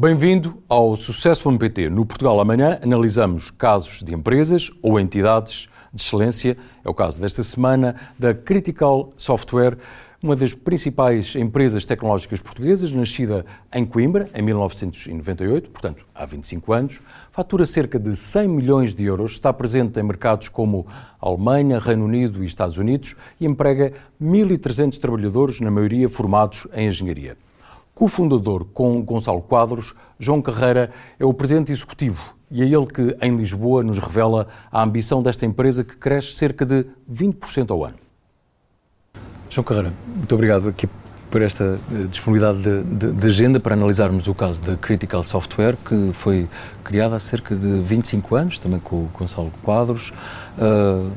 [0.00, 1.90] Bem-vindo ao Sucesso.pt.
[1.90, 6.56] No Portugal Amanhã analisamos casos de empresas ou entidades de excelência.
[6.82, 9.76] É o caso desta semana da Critical Software,
[10.22, 13.44] uma das principais empresas tecnológicas portuguesas, nascida
[13.74, 19.32] em Coimbra em 1998, portanto há 25 anos, fatura cerca de 100 milhões de euros,
[19.32, 20.86] está presente em mercados como
[21.20, 27.36] Alemanha, Reino Unido e Estados Unidos e emprega 1.300 trabalhadores, na maioria formados em engenharia.
[28.00, 33.36] Co-fundador com Gonçalo Quadros, João Carreira é o presidente executivo e é ele que, em
[33.36, 37.96] Lisboa, nos revela a ambição desta empresa que cresce cerca de 20% ao ano.
[39.50, 40.88] João Carreira, muito obrigado aqui
[41.30, 45.76] por esta eh, disponibilidade de, de, de, agenda para analisarmos o caso da Critical Software,
[45.84, 46.48] que foi
[46.82, 50.10] criada há cerca de 25 anos, também com o Gonçalo Quadros.
[50.56, 51.10] Uh,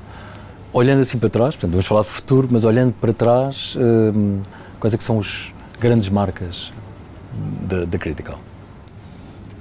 [0.73, 4.41] olhando assim para trás, portanto, vamos falar de futuro, mas olhando para trás, uh,
[4.81, 6.71] quais é que são os, grandes marcas
[7.87, 8.39] da Critical.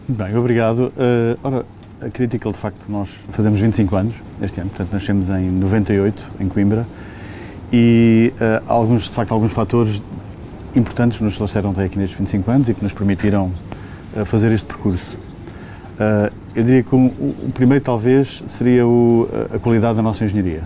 [0.09, 0.93] Bem, obrigado.
[0.97, 1.67] Uh, ora,
[2.01, 6.49] a Critical, de facto, nós fazemos 25 anos este ano, portanto, nascemos em 98, em
[6.49, 6.85] Coimbra,
[7.73, 10.03] e uh, alguns, de facto, alguns fatores
[10.75, 13.53] importantes nos trouxeram até aqui nestes 25 anos e que nos permitiram
[14.17, 15.17] uh, fazer este percurso.
[16.55, 20.65] Eu diria que o, o, primeiro, talvez, seria o, a qualidade da nossa engenharia.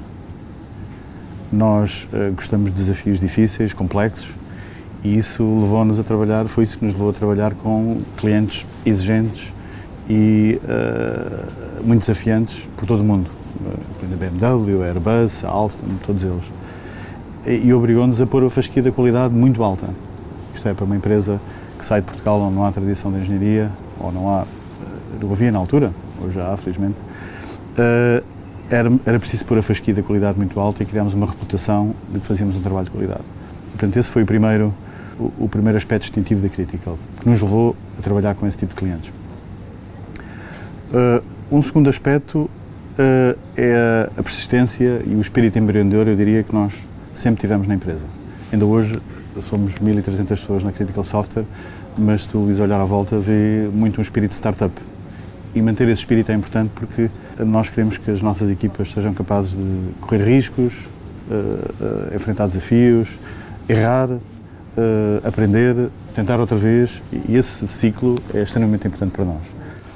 [1.52, 4.34] Nós gostamos de desafios difíceis, complexos,
[5.06, 9.54] e isso levou-nos a trabalhar, foi isso que nos levou a trabalhar com clientes exigentes
[10.10, 13.30] e uh, muito desafiantes por todo o mundo.
[13.64, 16.52] Uh, a BMW, a Airbus, a Alstom, todos eles.
[17.46, 19.86] E, e obrigou-nos a pôr a fasquia da qualidade muito alta.
[20.52, 21.40] Isto é, para uma empresa
[21.78, 24.44] que sai de Portugal onde não há tradição de engenharia, ou não há,
[25.20, 26.96] não havia na altura, hoje há, felizmente,
[27.78, 28.24] uh,
[28.68, 32.18] era, era preciso pôr a fasquia da qualidade muito alta e criámos uma reputação de
[32.18, 33.22] que fazíamos um trabalho de qualidade.
[33.70, 34.74] Portanto, esse foi o primeiro
[35.18, 38.74] o, o primeiro aspecto distintivo da Critical, que nos levou a trabalhar com esse tipo
[38.74, 39.12] de clientes.
[40.92, 42.38] Uh, um segundo aspecto
[42.98, 46.74] uh, é a, persistência e o espírito empreendedor, eu diria que nós
[47.12, 48.04] sempre tivemos na empresa.
[48.52, 48.98] Ainda hoje
[49.40, 51.44] somos 1.300 pessoas na Critical Software,
[51.96, 54.72] mas se o Luís olhar à volta vê muito um espírito de startup.
[55.54, 59.52] E manter esse espírito é importante porque nós queremos que as nossas equipas sejam capazes
[59.52, 60.86] de correr riscos,
[61.30, 63.18] uh, enfrentar desafios,
[63.68, 64.10] errar,
[64.76, 69.42] uh, aprender, tentar outra vez, e esse ciclo é extremamente importante para nós.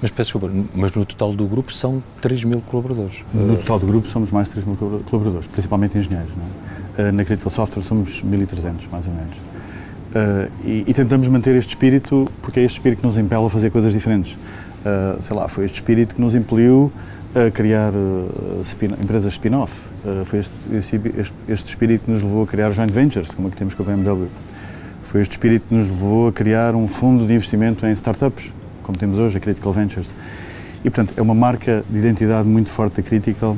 [0.03, 3.23] Mas peço desculpa, mas no total do grupo são 3 mil colaboradores?
[3.35, 6.33] No total do grupo somos mais de 3 mil colaboradores, principalmente engenheiros.
[6.97, 7.09] É?
[7.09, 9.37] Uh, na Critical Software somos 1.300, mais ou menos.
[10.11, 13.49] Uh, e, e, tentamos manter este espírito, porque é este espírito que nos impele a
[13.49, 14.35] fazer coisas diferentes.
[14.35, 16.91] Uh, sei lá, foi este espírito que nos impeliu
[17.33, 19.73] a criar uh, spin, empresas spin-off.
[20.25, 21.01] Foi este, este,
[21.47, 23.87] este, espírito que nos levou a criar joint ventures, como a que temos com a
[23.87, 24.27] BMW.
[25.11, 28.53] Foi este espírito que nos levou a criar um fundo de investimento em startups,
[28.85, 30.15] como temos hoje, a Critical Ventures.
[30.85, 33.57] E, portanto, é uma marca de identidade muito forte da Critical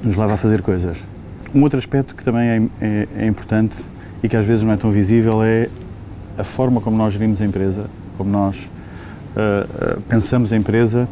[0.00, 1.04] que nos leva a fazer coisas.
[1.52, 3.74] Um outro aspecto que também é, é, é importante
[4.22, 5.68] e que às vezes não é tão visível é
[6.38, 7.86] a forma como nós gerimos a empresa,
[8.16, 8.70] como nós
[9.34, 11.08] uh, uh, pensamos a empresa,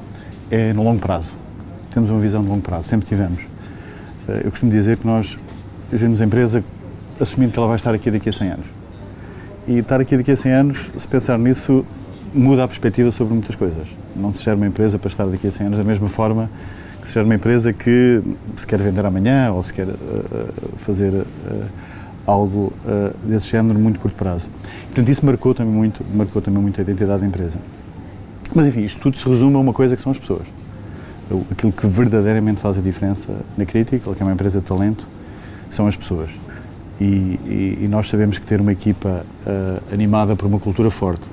[0.49, 1.37] é no longo prazo.
[1.91, 3.43] Temos uma visão de longo prazo, sempre tivemos.
[4.29, 5.37] Uh, eu costumo dizer que nós
[5.93, 6.63] gerimos a empresa
[7.21, 8.84] assumindo que ela vai estar aqui daqui a 100 anos.
[9.67, 11.85] E estar aqui daqui a 100 anos, se pensar nisso,
[12.35, 13.89] muda a perspectiva sobre muitas coisas.
[14.15, 16.51] Não se gera uma empresa para estar daqui a 100 anos da mesma forma
[17.01, 18.23] que se gera uma empresa que
[18.57, 21.25] se quer vender amanhã ou se quer uh, fazer uh,
[22.27, 24.49] algo uh, desse género muito curto prazo.
[24.87, 27.59] Portanto, isso marcou também muito, marcou também muito a identidade da empresa.
[28.55, 30.47] Mas enfim, isto tudo se resume a uma coisa que são as pessoas.
[31.51, 35.07] Aquilo que verdadeiramente faz a diferença na Critical, que é uma empresa de talento,
[35.69, 36.31] são as pessoas.
[37.01, 41.27] E, e, nós sabemos que ter uma equipa uh, animada por uma cultura forte,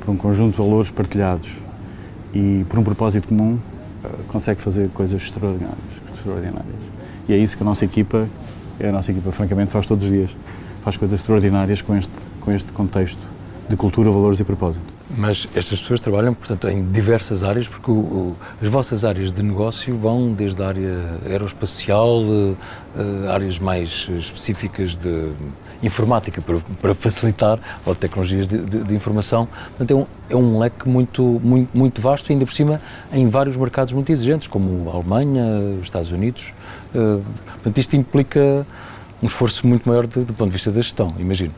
[0.00, 1.60] por um conjunto de valores partilhados
[2.32, 5.78] e por um propósito comum, uh, consegue fazer coisas extraordinárias,
[6.14, 6.64] extraordinárias.
[7.28, 8.28] E é isso que a nossa equipa,
[8.80, 10.36] a nossa equipa francamente faz todos os dias,
[10.84, 13.20] faz coisas extraordinárias com este, com este contexto
[13.68, 14.93] de cultura, valores e propósito.
[15.16, 19.42] Mas estas pessoas trabalham, portanto, em diversas áreas, porque o, o, as vossas áreas de
[19.42, 22.56] negócio vão desde a área aeroespacial, uh,
[23.30, 25.30] áreas mais específicas de
[25.82, 29.46] informática para, para facilitar, ou tecnologias de, de, de informação.
[29.76, 32.80] Portanto, é um, é um leque muito, muito, muito vasto, ainda por cima
[33.12, 35.44] em vários mercados muito exigentes, como a Alemanha,
[35.78, 36.52] os Estados Unidos.
[36.94, 38.66] Uh, portanto, isto implica
[39.22, 41.52] um esforço muito maior do ponto de vista da gestão, imagino.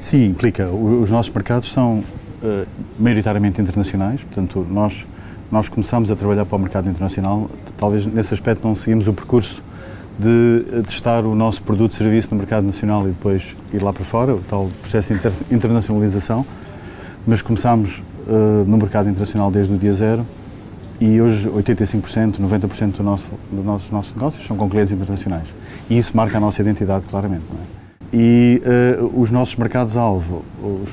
[0.00, 0.68] Sim, implica.
[0.68, 2.04] Os nossos mercados são
[2.42, 2.66] uh,
[2.98, 5.06] maioritariamente internacionais, portanto, nós,
[5.50, 9.62] nós começamos a trabalhar para o mercado internacional, talvez nesse aspecto não seguimos o percurso
[10.18, 14.04] de testar o nosso produto de serviço no mercado nacional e depois ir lá para
[14.04, 16.46] fora, o tal processo de inter internacionalização,
[17.26, 20.24] mas começámos uh, no mercado internacional desde o dia zero
[21.00, 25.54] e hoje 85%, 90% do nosso, dos nossos, negócios são com clientes internacionais.
[25.90, 27.44] E isso marca a nossa identidade, claramente.
[27.82, 27.85] É?
[28.12, 28.62] E
[29.00, 30.90] uh, os nossos mercados-alvo, os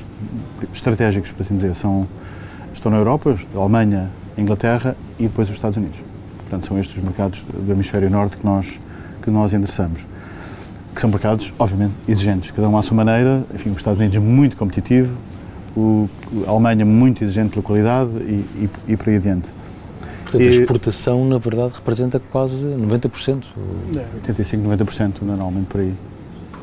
[0.72, 2.06] estratégicos, por assim dizer, são,
[2.72, 5.98] estão na Europa, Alemanha, Inglaterra e depois os Estados Unidos.
[6.38, 8.80] Portanto, são estes os mercados do hemisfério norte que nós,
[9.22, 10.06] que nós endereçamos.
[10.94, 13.44] Que são mercados, obviamente, exigentes, cada um à sua maneira.
[13.54, 15.16] Enfim, os Estados Unidos muito competitivo,
[15.76, 16.08] o,
[16.46, 19.48] a Alemanha muito exigente pela qualidade e, e, e por aí adiante.
[20.22, 23.44] Portanto, a exportação, na verdade, representa quase 90%.
[24.14, 25.94] 85, 90%, normalmente por aí.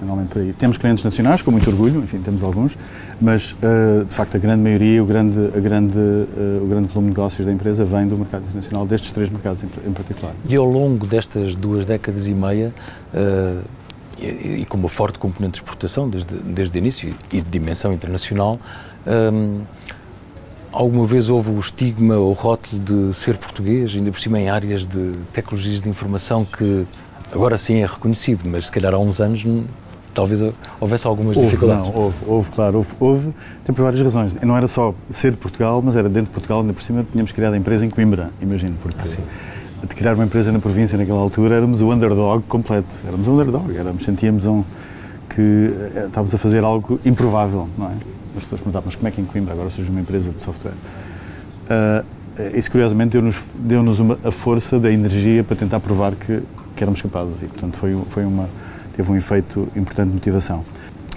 [0.02, 0.54] Normalmente por aí.
[0.54, 2.76] Temos clientes nacionais, com muito orgulho, enfim, temos alguns,
[3.22, 7.12] mas, uh, de facto, a grande maioria, o grande, a grande, uh, o grande volume
[7.12, 10.34] de negócios da empresa vem do mercado internacional, destes três mercados em, em particular.
[10.50, 12.74] E ao longo destas duas décadas e meia,
[13.14, 13.64] uh,
[14.18, 17.94] e, e, com uma forte componente de exportação desde, desde o início e de dimensão
[17.94, 18.60] internacional,
[19.06, 19.62] um,
[20.72, 24.88] Alguma vez houve o estigma ou rótulo de ser português, ainda por cima em áreas
[24.88, 26.88] de tecnologias de informação que
[27.30, 29.44] agora sim é reconhecido, mas se calhar há uns anos
[30.14, 30.42] talvez
[30.80, 31.86] houvesse algumas houve, dificuldades.
[31.88, 33.34] Não, houve, houve, claro, houve, houve,
[33.66, 34.36] tem por várias razões.
[34.42, 37.32] Não era só ser de Portugal, mas era dentro de Portugal, ainda por cima tínhamos
[37.32, 41.20] criado a empresa em Coimbra, imagino, porque ah, de criar uma empresa na província naquela
[41.20, 44.64] altura éramos o underdog completo, éramos um underdog, éramos, sentíamos um,
[45.30, 47.94] que eh, estávamos a fazer algo improvável, não é?
[48.36, 50.72] as pessoas perguntavam, mas como é que em Coimbra agora surge uma empresa de software?
[50.72, 52.06] Uh,
[52.58, 53.12] isso curiosamente
[53.56, 56.42] deu-nos deu a força da energia para tentar provar que,
[56.76, 58.50] que éramos capazes e portanto foi, foi uma,
[58.92, 60.64] teve um efeito importante de motivação.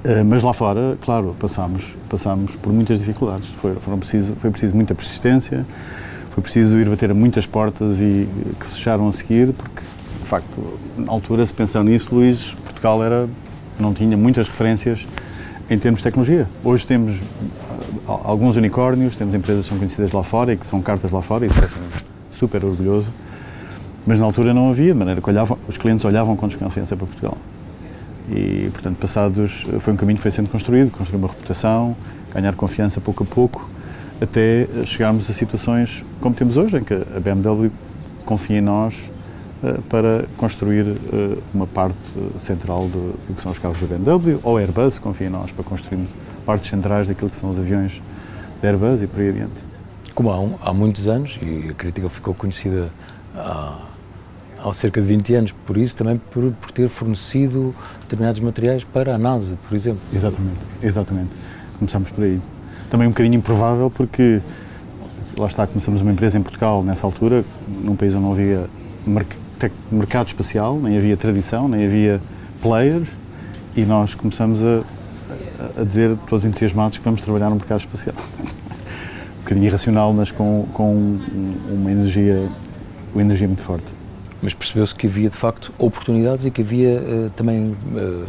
[0.05, 3.49] Uh, mas lá fora, claro, passámos, passámos por muitas dificuldades.
[3.61, 5.65] Foi, foram preciso, foi preciso muita persistência,
[6.31, 8.29] foi preciso ir bater a muitas portas e
[8.59, 9.81] que se fecharam a seguir, porque,
[10.21, 13.29] de facto, na altura, se pensar nisso, Luís, Portugal era,
[13.79, 15.09] não tinha muitas referências
[15.71, 16.47] em termos de tecnologia.
[16.63, 17.19] Hoje temos
[18.07, 21.23] ah, alguns unicórnios, temos empresas que são conhecidas lá fora e que são cartas lá
[21.23, 21.69] fora, e isso é
[22.31, 23.13] super orgulhoso.
[24.07, 27.07] Mas na altura não havia, de maneira que olhavam, os clientes olhavam com desconfiança para
[27.07, 27.39] Portugal.
[28.31, 31.97] E, portanto, passados, foi um caminho que foi sendo construído, construir uma reputação,
[32.33, 33.69] ganhar confiança pouco a pouco,
[34.21, 37.71] até chegarmos a situações como temos hoje, em que a BMW
[38.25, 39.11] confia em nós
[39.63, 41.99] eh, para construir eh, uma parte
[42.43, 45.65] central do, que são os carros da BMW, ou a Airbus confia em nós para
[45.65, 46.07] construir
[46.47, 48.01] partes centrais daquilo que são os aviões
[48.63, 49.53] da Airbus e por aí adiante.
[50.15, 52.91] Como há, há muitos anos, e a crítica ficou conhecida
[53.37, 53.79] há,
[54.65, 59.15] há cerca de 20 anos, por isso também por, por ter fornecido determinados materiais para
[59.15, 60.01] a NASA, por exemplo.
[60.13, 61.31] Exatamente, exatamente.
[61.79, 62.41] Começamos por aí.
[62.91, 64.41] Também um bocadinho improvável porque,
[65.37, 68.67] lá está, começamos uma empresa em Portugal nessa altura, num país onde não havia
[69.91, 72.21] mercado espacial, nem havia tradição, nem havia
[72.63, 73.09] players,
[73.77, 74.83] e nós começamos a,
[75.79, 78.17] a dizer, todos entusiasmados, que vamos trabalhar no mercado espacial.
[78.41, 81.19] um bocadinho irracional, mas com, com
[81.69, 82.49] uma energia,
[83.13, 83.94] uma energia muito forte.
[84.45, 88.27] Mas percebeu-se que havia, de facto, oportunidades e que havia uh, também, uh,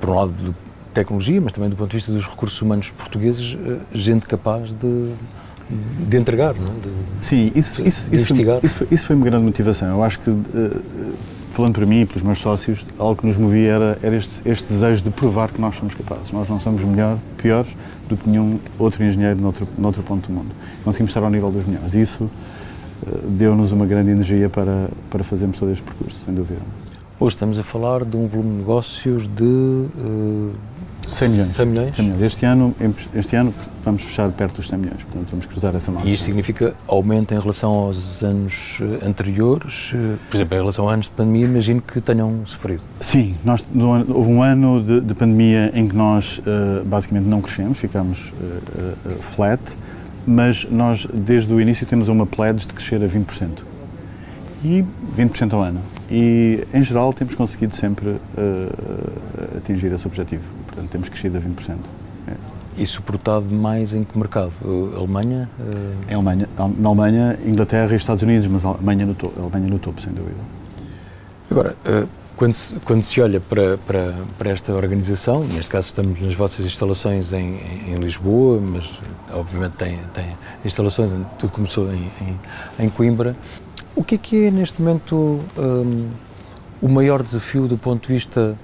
[0.00, 0.54] por um lado, de
[0.94, 5.12] tecnologia, mas também do ponto de vista dos recursos humanos portugueses, uh, gente capaz de
[5.68, 6.74] de entregar, não é?
[6.74, 8.60] de, Sim, isso, de, isso, de isso, investigar.
[8.60, 9.88] Foi, isso, foi, isso foi uma grande motivação.
[9.88, 10.30] Eu acho que,
[11.50, 14.64] falando para mim e pelos meus sócios, algo que nos movia era, era este, este,
[14.64, 16.30] desejo de provar que nós somos capazes.
[16.30, 17.76] Nós não somos melhor, piores
[18.08, 20.54] do que nenhum outro engenheiro noutro, noutro ponto do mundo.
[20.84, 21.94] Conseguimos estar ao nível dos melhores.
[21.94, 22.30] Isso
[23.24, 26.60] deu-nos uma grande energia para, para fazermos todo este percurso, sem dúvida.
[27.18, 29.42] Hoje estamos a falar de um volume de negócios de...
[29.44, 30.52] Uh,
[31.08, 31.56] 100 milhões.
[31.56, 31.96] 100 milhões?
[31.96, 32.22] 100 milhões.
[32.22, 32.74] Este ano,
[33.14, 36.08] este ano vamos fechar perto dos 100 milhões, portanto vamos cruzar essa marca.
[36.08, 39.92] E isto significa aumento em relação aos anos eh, anteriores?
[39.94, 42.82] Eh, por exemplo, em relação a anos de pandemia, imagino que tenham sofrido.
[43.00, 43.64] Sim, nós,
[44.08, 49.22] houve um ano de, de pandemia em que nós uh, basicamente não crescemos, ficámos uh,
[49.22, 49.60] flat,
[50.26, 53.50] mas nós desde o início temos uma pledge de crescer a 20%.
[54.64, 54.84] E
[55.16, 55.80] 20% ao ano.
[56.10, 58.16] E em geral temos conseguido sempre
[59.56, 60.42] atingir esse objetivo.
[60.66, 61.76] Portanto, temos crescido a 20%.
[62.28, 62.32] É.
[62.78, 64.52] E suportado mais em que mercado?
[64.96, 65.48] Alemanha?
[66.08, 69.78] Em Alemanha, na Alemanha, Inglaterra e Estados Unidos, mas a Alemanha no topo, Alemanha no
[69.78, 70.40] topo sem dúvida.
[71.50, 72.04] Agora, eh,
[72.36, 76.66] quando se, quando se olha para, para, para, esta organização, neste caso estamos nas vossas
[76.66, 78.98] instalações em, em, Lisboa, mas
[79.32, 83.34] obviamente tem, tem instalações, tudo começou em, em, em Coimbra.
[83.94, 86.10] O que é que é neste momento um,
[86.82, 88.56] o maior desafio do ponto de vista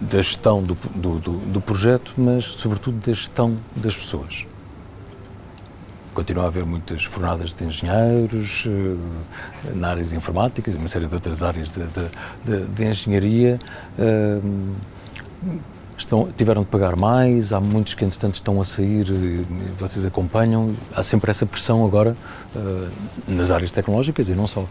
[0.00, 4.44] da gestão do, do, do, do, projeto, mas sobretudo da gestão das pessoas.
[6.16, 11.14] Continua a haver muitas fornadas de engenheiros eh, na áreas informáticas e uma série de
[11.14, 12.08] outras áreas de, de,
[12.42, 13.58] de, de engenharia.
[13.98, 14.40] Eh,
[15.98, 19.06] Estão, tiveram de pagar mais, há muitos que entretanto estão a sair,
[19.78, 22.14] vocês acompanham, há sempre essa pressão agora
[22.54, 22.88] uh,
[23.26, 24.66] nas áreas tecnológicas e não só.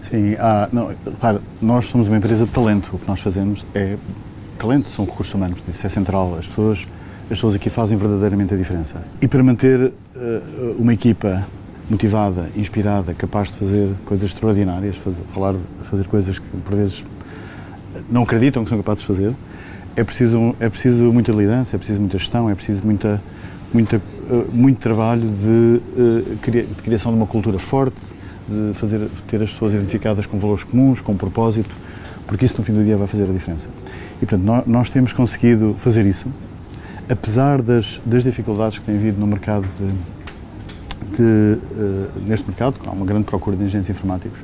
[0.00, 3.96] Sim, há, não, repara, nós somos uma empresa de talento, o que nós fazemos é
[4.58, 6.88] talento, são recursos humanos, isso é central, as pessoas,
[7.24, 9.02] as pessoas aqui fazem verdadeiramente a diferença.
[9.20, 9.92] E para manter uh,
[10.78, 11.44] uma equipa
[11.88, 17.04] motivada, inspirada, capaz de fazer coisas extraordinárias, fazer, falar, fazer coisas que por vezes
[18.10, 19.34] não acreditam que são capazes de fazer,
[19.96, 23.22] é preciso, é preciso muita liderança, é preciso muita gestão, é preciso muita,
[23.72, 27.96] muita, uh, muito trabalho de, uh, de, criação de uma cultura forte,
[28.48, 31.70] de fazer, ter as pessoas identificadas com valores comuns, com propósito,
[32.26, 33.68] porque isso no fim do dia vai fazer a diferença.
[34.20, 36.28] E portanto, nós, nós temos conseguido fazer isso,
[37.08, 42.90] apesar das, das dificuldades que tem havido no mercado de, de uh, neste mercado, há
[42.90, 44.40] uma grande procura de engenheiros informáticos,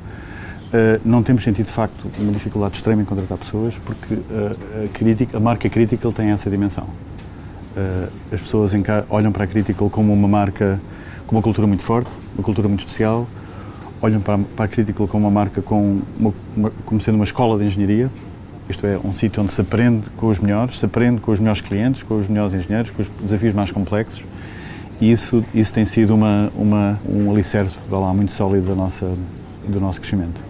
[0.71, 4.87] Uh, não temos sentido, de facto, uma dificuldade extrema em contratar pessoas, porque uh, a,
[4.87, 6.85] crítica, a marca Critical tem essa dimensão.
[7.75, 8.71] Uh, as pessoas
[9.09, 10.79] olham para a Critical como uma marca
[11.27, 13.27] com uma cultura muito forte, uma cultura muito especial,
[14.01, 17.59] olham para, para a Critical como uma marca com uma, uma, como sendo uma escola
[17.59, 18.09] de engenharia,
[18.71, 21.61] isto é, um sítio onde se aprende com os melhores, se aprende com os melhores
[21.61, 24.23] clientes, com os melhores engenheiros, com os desafios mais complexos,
[24.99, 29.11] e isso, isso tem sido uma, uma, um alicerce lá, muito sólido da nossa,
[29.67, 30.41] do nosso crescimento.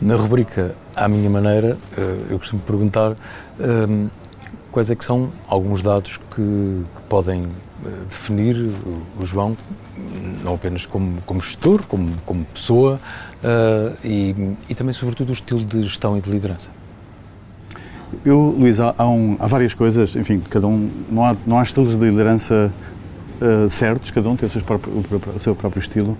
[0.00, 3.16] Na rubrica À Minha Maneira, eh, eu costumo perguntar
[3.58, 4.08] ehm,
[4.70, 7.48] quais é que são alguns dados que, que podem
[8.08, 8.56] definir
[9.20, 9.56] o João,
[10.42, 13.00] não apenas como, como gestor, como, como pessoa,
[13.42, 14.34] uh, e,
[14.68, 16.70] e, também, sobretudo, o estilo de gestão e de liderança.
[18.24, 21.62] Eu, Luís, há, há, um, há várias coisas, enfim, cada um, não há, não há
[21.62, 22.72] estilos de liderança
[23.40, 24.92] uh, certos, cada um tem o seu, próprio,
[25.36, 26.16] o seu próprio estilo.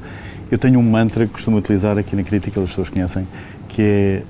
[0.51, 3.27] Eu tenho um mantra que costumo utilizar aqui na crítica, as pessoas conhecem,
[3.69, 4.23] que é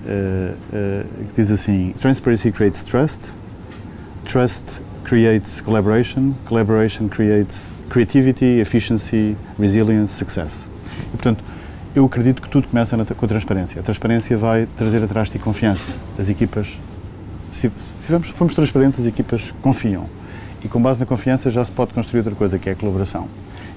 [0.72, 3.20] uh, que diz assim: Transparency creates trust,
[4.24, 4.64] trust
[5.08, 10.68] creates collaboration, collaboration creates creativity, efficiency, resilience, success.
[11.06, 11.42] E portanto,
[11.94, 13.80] eu acredito que tudo começa na, com a transparência.
[13.80, 15.86] A transparência vai trazer atrás de confiança.
[16.18, 16.78] As equipas,
[17.50, 20.04] se, se vamos, formos transparentes, as equipas confiam.
[20.62, 23.26] E com base na confiança já se pode construir outra coisa, que é a colaboração.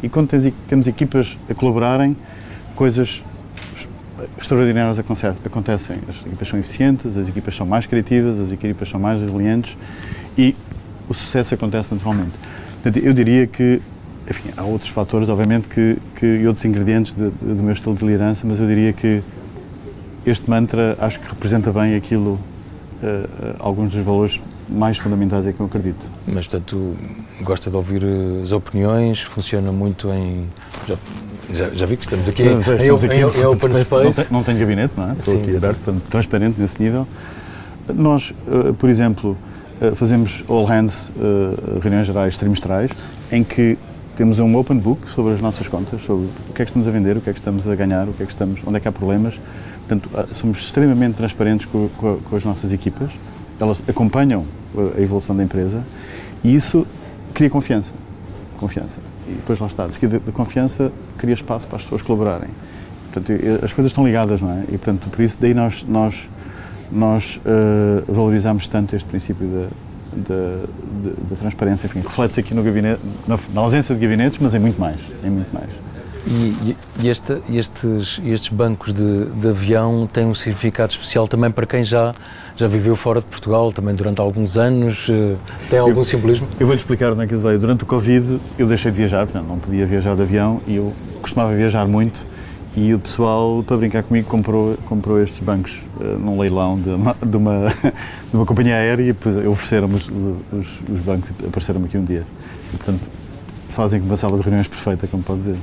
[0.03, 2.17] E quando tens, temos equipas a colaborarem,
[2.75, 3.23] coisas
[4.37, 5.99] extraordinárias acontecem.
[6.09, 9.77] As equipas são eficientes, as equipas são mais criativas, as equipas são mais resilientes
[10.37, 10.55] e
[11.11, 12.31] o sucesso acontece naturalmente.
[12.81, 13.81] Portanto, eu diria que,
[14.29, 17.95] enfim, há outros fatores, obviamente, que, que, e outros ingredientes de, de, do meu estilo
[17.95, 19.21] de liderança, mas eu diria que
[20.25, 22.39] este mantra acho que representa bem aquilo,
[23.01, 24.39] uh, alguns dos valores
[24.69, 26.11] mais fundamentais é que eu acredito.
[26.25, 26.95] Mas, portanto,
[27.41, 28.03] gosta de ouvir
[28.41, 30.45] as opiniões, funciona muito em.
[30.87, 30.95] Já
[31.53, 33.91] já, já vi que estamos aqui, não, em, estamos aqui em, em, em Open Space.
[33.91, 35.13] Não, tem, não tenho gabinete, não é?
[35.13, 37.07] Estou Sim, aqui aberto, portanto, transparente nesse nível.
[37.93, 38.33] Nós,
[38.77, 39.37] por exemplo,
[39.95, 42.91] fazemos all hands, uh, reuniões gerais trimestrais,
[43.31, 43.77] em que
[44.15, 46.91] temos um open book sobre as nossas contas, sobre o que é que estamos a
[46.91, 48.79] vender, o que é que estamos a ganhar, o que é que estamos, onde é
[48.79, 49.39] que há problemas.
[49.87, 53.13] Portanto, somos extremamente transparentes com, com, com as nossas equipas,
[53.59, 54.45] elas acompanham
[54.97, 55.83] a evolução da empresa
[56.43, 56.85] e isso
[57.33, 57.91] cria confiança.
[58.57, 62.49] Confiança e depois lá está, de da confiança cria espaço para as pessoas colaborarem.
[63.11, 64.63] Portanto, as coisas estão ligadas, não é?
[64.63, 66.29] E, portanto, por isso daí nós, nós,
[66.91, 69.67] nós uh, valorizamos tanto este princípio da,
[70.15, 70.59] da,
[71.29, 71.87] da transparência.
[71.87, 75.29] Enfim, reflete-se aqui no gabinete, na, na, ausência de gabinetes, mas é muito mais, é
[75.29, 75.69] muito mais.
[76.27, 81.65] E, e este, estes, estes bancos de, de avião têm um significado especial também para
[81.65, 82.13] quem já
[82.55, 85.07] já viveu fora de Portugal também durante alguns anos.
[85.09, 85.35] Eh,
[85.69, 86.47] tem algum eu, simbolismo?
[86.59, 87.57] Eu vou-lhe explicar onde é que isso veio.
[87.57, 90.93] Durante o Covid eu deixei de viajar, portanto, não podia viajar de avião e eu
[91.21, 92.25] costumava viajar muito
[92.75, 97.15] e o pessoal, para brincar comigo, comprou, comprou estes bancos uh, num leilão de uma,
[97.25, 97.67] de uma,
[98.31, 102.25] de uma companhia aérea e ofereceram-me os, os, os, bancos e apareceram-me aqui um dia.
[102.73, 103.09] E, portanto,
[103.69, 105.57] fazem uma sala de reuniões perfeita, como pode ver.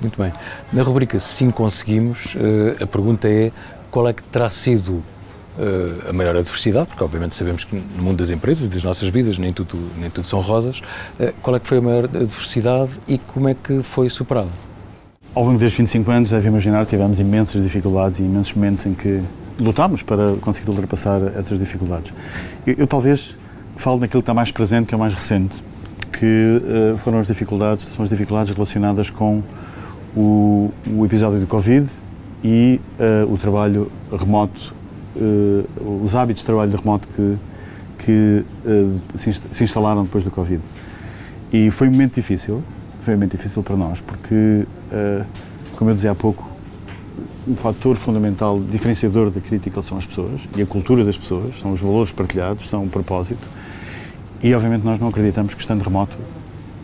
[0.00, 0.32] Muito bem.
[0.72, 3.50] Na rubrica Sim Conseguimos, uh, a pergunta é
[3.90, 8.18] qual é que terá sido uh, a maior adversidade, porque obviamente sabemos que no mundo
[8.18, 10.80] das empresas, das nossas vidas, nem tudo, nem tudo são rosas.
[11.42, 14.50] Qual é que foi a maior adversidade e como é que foi superada?
[15.34, 19.20] Ao longo destes 25 anos, deve imaginar, tivemos imensas dificuldades e imensos momentos em que
[19.58, 22.14] lutámos para conseguir ultrapassar essas dificuldades.
[22.64, 23.36] Eu, eu talvez
[23.76, 25.56] falo naquilo que está mais presente, que é o mais recente,
[26.12, 26.62] que
[26.94, 29.42] uh, foram as dificuldades, são as dificuldades relacionadas com
[30.16, 31.88] o, o episódio do Covid
[32.44, 34.72] e uh, o trabalho remoto
[35.16, 37.36] uh, os hábitos de trabalho remoto que,
[37.98, 38.44] que
[39.16, 40.62] se, instalaram depois do Covid.
[41.52, 42.62] E foi um momento difícil,
[43.12, 45.24] momento difícil para nós, porque, uh,
[45.76, 46.48] como eu dizia há pouco,
[47.46, 51.72] um fator fundamental diferenciador da crítica são as pessoas e a cultura das pessoas, são
[51.72, 53.46] os valores partilhados, são o propósito.
[54.42, 56.16] e, obviamente, nós não acreditamos que, estando remoto,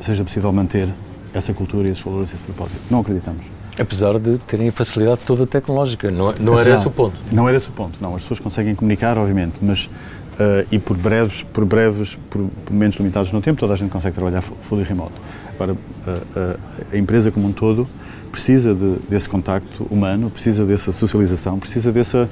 [0.00, 0.88] seja possível manter
[1.34, 2.80] essa cultura e esses valores, esse propósito.
[2.90, 3.44] Não acreditamos.
[3.78, 7.16] Apesar de terem a facilidade toda tecnológica, não, não era esse o ponto?
[7.32, 8.14] Não era esse o ponto, não.
[8.14, 12.98] As pessoas conseguem comunicar, obviamente, mas uh, e por breves, por breves, por, por momentos
[12.98, 15.12] limitados no tempo, toda a gente consegue trabalhar fully remoto.
[15.60, 17.86] Agora, uh, uh, a empresa como um todo
[18.32, 22.30] precisa de, desse contacto humano, precisa dessa socialização, precisa dessa,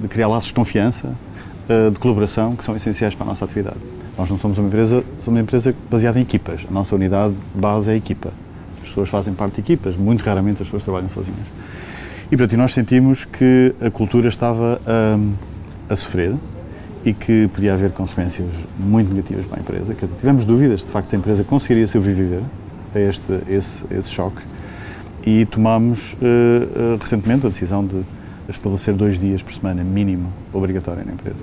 [0.00, 1.12] de criar laços de confiança,
[1.92, 3.78] de colaboração, que são essenciais para a nossa atividade.
[4.16, 6.66] Nós não somos uma empresa, somos uma empresa baseada em equipas.
[6.68, 8.32] A nossa unidade base é a equipa.
[8.80, 11.46] As pessoas fazem parte de equipas, muito raramente as pessoas trabalham sozinhas.
[12.30, 16.34] E, portanto, nós sentimos que a cultura estava a, a sofrer
[17.04, 19.94] e que podia haver consequências muito negativas para a empresa.
[19.94, 22.42] Quer dizer, tivemos dúvidas de facto se a empresa conseguiria sobreviver
[22.94, 24.42] a este esse, esse choque
[25.24, 28.02] e tomámos uh, uh, recentemente a decisão de
[28.48, 31.40] estabelecer dois dias por semana mínimo obrigatório na empresa.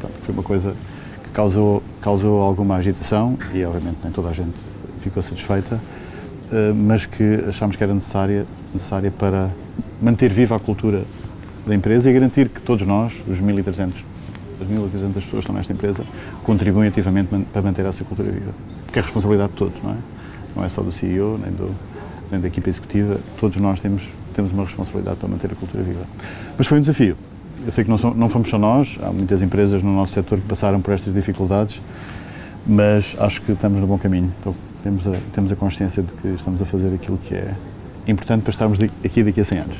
[0.00, 0.74] Pronto, foi uma coisa
[1.22, 4.54] que causou, causou alguma agitação e obviamente nem toda a gente
[5.00, 9.50] ficou satisfeita, uh, mas que achámos que era necessária, necessária para
[10.00, 11.04] manter viva a cultura
[11.66, 14.11] da empresa e garantir que todos nós, os 1.300
[14.62, 16.04] as 1.300 pessoas que estão nesta empresa
[16.42, 18.52] contribuem ativamente para manter essa cultura viva.
[18.84, 19.96] Porque é a responsabilidade de todos, não é?
[20.56, 21.74] Não é só do CEO, nem, do,
[22.30, 26.04] nem da equipa executiva, todos nós temos, temos uma responsabilidade para manter a cultura viva.
[26.56, 27.16] Mas foi um desafio.
[27.64, 30.46] Eu sei que não, não fomos só nós, há muitas empresas no nosso setor que
[30.46, 31.80] passaram por estas dificuldades,
[32.66, 34.32] mas acho que estamos no bom caminho.
[34.40, 37.54] Então, temos a, temos a consciência de que estamos a fazer aquilo que é
[38.06, 39.76] importante para estarmos aqui daqui a 100 anos.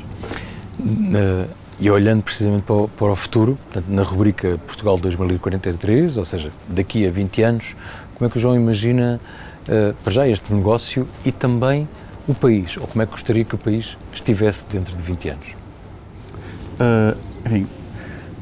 [1.82, 6.48] E olhando precisamente para o, para o futuro, portanto, na rubrica Portugal 2043, ou seja,
[6.68, 7.74] daqui a 20 anos,
[8.14, 9.20] como é que o João imagina
[9.66, 11.88] uh, para já este negócio e também
[12.28, 12.76] o país?
[12.76, 15.46] Ou como é que gostaria que o país estivesse dentro de 20 anos?
[16.78, 17.66] Uh, enfim,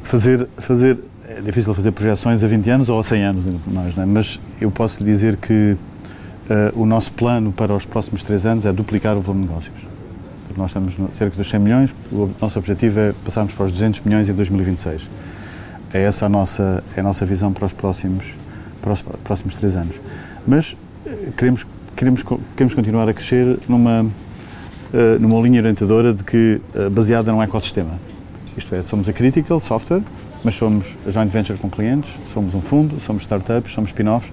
[0.03, 4.05] fazer, fazer, é difícil fazer projeções a 20 anos ou a 100 anos, mais, é?
[4.05, 5.79] mas eu posso lhe dizer que
[6.51, 10.00] uh, o nosso plano para os próximos 3 anos é duplicar o volume de negócios.
[10.57, 14.29] Nós estamos cerca dos 100 milhões, o nosso objetivo é passarmos para os 200 milhões
[14.29, 15.09] em 2026.
[15.93, 18.39] É essa a nossa, é a nossa visão para os próximos,
[18.83, 20.01] para os próximos três anos.
[20.47, 22.23] Mas eh, queremos, queremos,
[22.57, 24.07] queremos continuar a crescer numa,
[24.93, 27.99] eh, numa linha orientadora de que, eh, baseada num ecossistema.
[28.57, 30.03] Isto é, somos a Critical Software,
[30.45, 34.33] mas somos a joint venture com clientes, somos um fundo, somos startups, somos spin-offs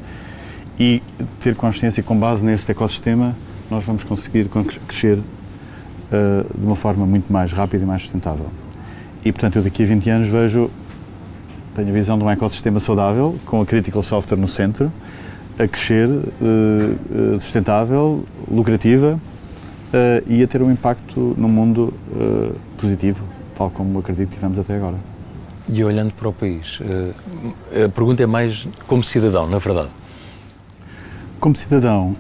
[0.79, 1.01] e
[1.39, 3.35] ter consciência com base neste ecossistema
[3.69, 4.49] nós vamos conseguir
[4.87, 5.19] crescer
[6.11, 8.47] de uma forma muito mais rápida e mais sustentável.
[9.23, 10.69] E, portanto, eu daqui a 20 anos vejo,
[11.75, 14.91] tenho a visão de um ecossistema saudável, com a Critical Software no centro,
[15.59, 19.19] a crescer, uh, sustentável, lucrativa
[20.27, 21.93] e a ter um impacto no mundo
[22.77, 23.23] positivo,
[23.57, 24.97] tal como acredito que tivemos até agora.
[25.69, 26.79] E olhando para o país,
[27.85, 29.89] a pergunta é mais como cidadão, na verdade.
[31.39, 32.15] Como cidadão,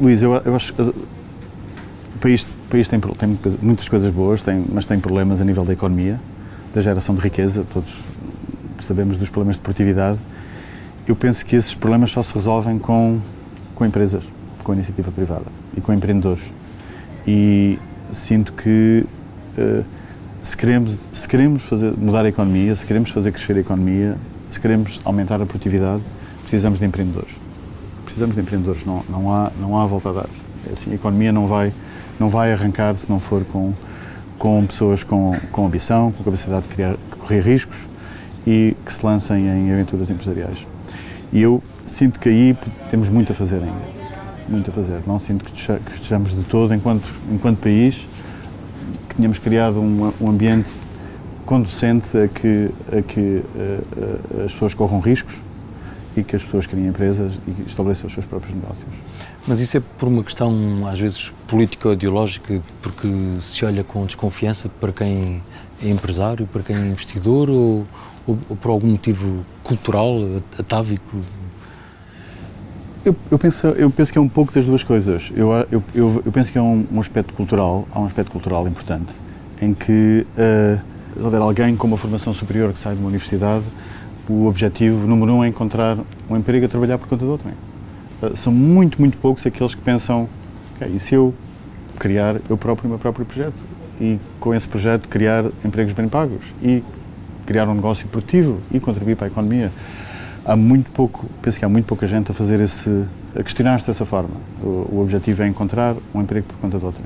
[0.00, 0.94] Luís, eu, eu acho que o
[2.20, 6.18] país país tem, tem muitas coisas boas, tem, mas tem problemas a nível da economia,
[6.74, 7.92] da geração de riqueza, todos
[8.80, 10.18] sabemos dos problemas de produtividade.
[11.06, 13.18] Eu penso que esses problemas só se resolvem com,
[13.74, 14.24] com empresas,
[14.64, 15.44] com iniciativa privada
[15.76, 16.50] e com empreendedores.
[17.26, 17.78] E
[18.10, 19.04] sinto que
[19.58, 19.84] uh,
[20.42, 24.16] se queremos, se queremos fazer, mudar a economia, se queremos fazer crescer a economia,
[24.48, 26.02] se queremos aumentar a produtividade,
[26.40, 27.34] precisamos de empreendedores.
[28.04, 30.28] Precisamos de empreendedores, não, não, há, não há volta a dar.
[30.68, 31.70] É assim, a economia não vai
[32.18, 33.72] não vai arrancar se não for com,
[34.38, 37.88] com pessoas com, com ambição, com capacidade de, criar, de correr riscos
[38.46, 40.66] e que se lancem em aventuras empresariais.
[41.32, 42.56] E eu sinto que aí
[42.90, 44.02] temos muito a fazer ainda.
[44.48, 45.00] Muito a fazer.
[45.06, 48.06] Não sinto que estejamos de todo, enquanto, enquanto país,
[49.08, 50.70] que tínhamos criado um, um ambiente
[51.46, 55.40] conducente a que, a que a, a, as pessoas corram riscos
[56.16, 58.88] e que as pessoas criem empresas e estabeleçam os seus próprios negócios.
[59.46, 63.08] Mas isso é por uma questão, às vezes, político-ideológica, porque
[63.40, 65.42] se olha com desconfiança para quem
[65.82, 67.84] é empresário, para quem é investidor, ou,
[68.26, 70.16] ou, ou por algum motivo cultural,
[70.58, 71.18] atávico?
[73.04, 75.32] Eu, eu, penso, eu penso que é um pouco das duas coisas.
[75.34, 79.12] Eu, eu, eu, penso que é um, um, aspecto cultural, há um aspecto cultural importante,
[79.60, 80.80] em que uh,
[81.14, 83.64] se houver alguém com uma formação superior que sai de uma universidade,
[84.28, 87.48] o objetivo número um é encontrar um emprego a trabalhar por conta de outro.
[88.22, 90.28] Uh, são muito, muito poucos aqueles que pensam,
[90.76, 91.34] okay, e se eu
[91.98, 93.54] criar eu próprio o meu próprio projeto?
[94.00, 96.82] E com esse projeto criar empregos bem pagos e
[97.46, 99.70] criar um negócio produtivo e contribuir para a economia.
[100.44, 103.04] Há muito pouco, penso que há muito pouca gente a fazer esse,
[103.36, 104.34] a questionar-se dessa forma.
[104.60, 107.02] O, o, objetivo é encontrar um emprego por conta de outro.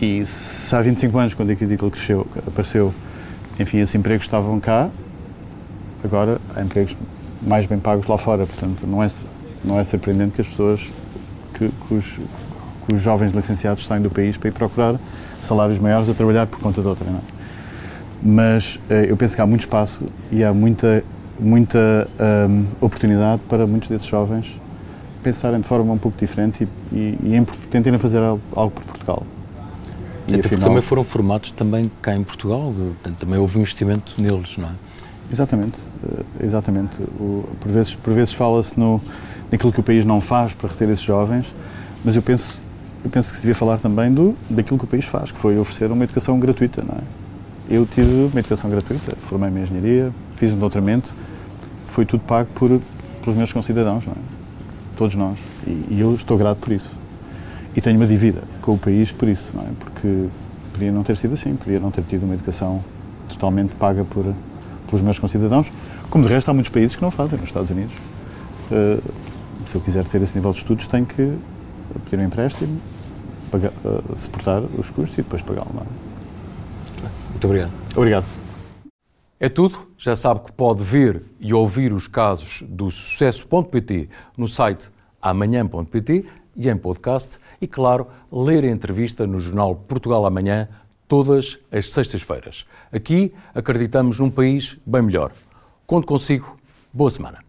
[0.00, 2.92] E se há 25 anos, quando a Critical cresceu, apareceu,
[3.58, 4.90] enfim, esses empregos estavam cá,
[6.04, 6.96] agora há empregos
[7.42, 8.46] mais bem pagos lá fora.
[8.46, 9.10] Portanto, não é,
[9.64, 10.80] não é surpreendente que as pessoas,
[11.54, 12.18] que, que, os,
[12.86, 14.96] que os jovens licenciados saem do país para ir procurar
[15.40, 17.04] salários maiores a trabalhar por conta de outra.
[17.08, 17.34] Não é?
[18.22, 20.00] Mas eh, eu penso que há muito espaço
[20.32, 21.04] e há muita,
[21.38, 22.08] muita
[22.48, 24.58] um, oportunidade para muitos desses jovens
[25.22, 28.84] pensarem de forma um pouco diferente e, e, e em, tentarem fazer algo, algo por
[28.84, 29.22] Portugal.
[30.26, 34.56] E Até afinal, também foram formados também cá em Portugal, portanto, também houve investimento neles,
[34.56, 34.72] não é?
[35.30, 37.02] Exatamente, eh, exatamente.
[37.18, 39.00] O, por vezes, por vezes fala-se no,
[39.50, 41.54] naquilo que o país não faz para reter esses jovens,
[42.04, 42.60] mas eu penso,
[43.04, 45.58] eu penso que se devia falar também do, daquilo que o país faz, que foi
[45.58, 47.02] oferecer uma educação gratuita, não é?
[47.68, 51.14] Eu tive uma educação gratuita, formei-me em engenharia, fiz um doutoramento,
[51.88, 52.80] foi tudo pago por,
[53.22, 54.16] pelos meus concidadãos, não é?
[54.96, 55.38] Todos nós.
[55.66, 56.96] E, e eu estou grato por isso.
[57.74, 59.68] E tenho uma dívida com o país por isso, não é?
[59.80, 60.26] Porque
[60.72, 62.84] podia não ter sido assim, podia não ter tido uma educação
[63.28, 64.26] totalmente paga por,
[64.94, 65.66] pelos meus concidadãos,
[66.08, 67.94] como de resto há muitos países que não fazem, nos Estados Unidos.
[68.70, 69.02] Uh,
[69.66, 71.36] se eu quiser ter esse nível de estudos, tenho que
[72.04, 72.80] pedir um empréstimo,
[73.50, 75.70] pagar, uh, suportar os custos e depois pagá-lo.
[75.80, 77.30] É?
[77.30, 77.72] Muito obrigado.
[77.96, 78.24] Obrigado.
[79.40, 79.88] É tudo.
[79.98, 86.24] Já sabe que pode ver e ouvir os casos do sucesso.pt no site amanhã.pt
[86.56, 90.68] e em podcast e, claro, ler a entrevista no jornal Portugal Amanhã
[91.08, 92.66] todas as sextas-feiras.
[92.92, 95.32] Aqui acreditamos num país bem melhor.
[95.86, 96.56] Conto consigo.
[96.92, 97.44] Boa semana.